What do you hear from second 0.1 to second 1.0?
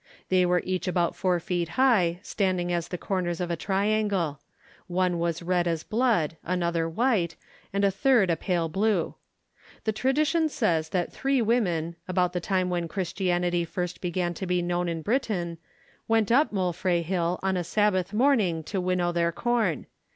They were each